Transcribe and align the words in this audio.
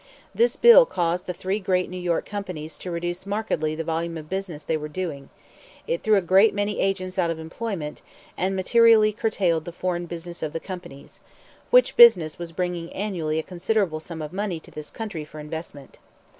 This 0.33 0.55
bill 0.55 0.87
caused 0.87 1.27
the 1.27 1.33
three 1.35 1.59
great 1.59 1.87
New 1.87 1.95
York 1.99 2.25
companies 2.25 2.79
to 2.79 2.89
reduce 2.89 3.27
markedly 3.27 3.75
the 3.75 3.83
volume 3.83 4.17
of 4.17 4.31
business 4.31 4.63
they 4.63 4.75
were 4.75 4.87
doing; 4.87 5.29
it 5.85 6.01
threw 6.01 6.15
a 6.15 6.23
great 6.23 6.55
many 6.55 6.79
agents 6.79 7.19
out 7.19 7.29
of 7.29 7.37
employment, 7.37 8.01
and 8.35 8.55
materially 8.55 9.13
curtailed 9.13 9.65
the 9.65 9.71
foreign 9.71 10.07
business 10.07 10.41
of 10.41 10.53
the 10.53 10.59
companies 10.59 11.19
which 11.69 11.95
business 11.97 12.39
was 12.39 12.51
bringing 12.51 12.91
annually 12.93 13.37
a 13.37 13.43
considerable 13.43 13.99
sum 13.99 14.23
of 14.23 14.33
money 14.33 14.59
to 14.61 14.71
this 14.71 14.89
country 14.89 15.23
for 15.23 15.39
investment. 15.39 15.99